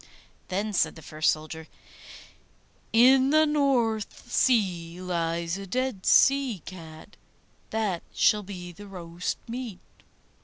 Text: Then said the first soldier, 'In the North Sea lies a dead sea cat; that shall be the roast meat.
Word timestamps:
Then 0.47 0.73
said 0.73 0.95
the 0.95 1.03
first 1.03 1.29
soldier, 1.31 1.67
'In 2.91 3.29
the 3.29 3.45
North 3.45 4.31
Sea 4.31 4.99
lies 4.99 5.59
a 5.59 5.67
dead 5.67 6.07
sea 6.07 6.63
cat; 6.65 7.17
that 7.69 8.01
shall 8.11 8.41
be 8.41 8.71
the 8.71 8.87
roast 8.87 9.37
meat. 9.47 9.79